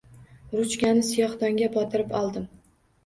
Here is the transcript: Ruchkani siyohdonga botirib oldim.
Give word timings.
Ruchkani 0.59 1.05
siyohdonga 1.09 1.69
botirib 1.79 2.17
oldim. 2.23 2.49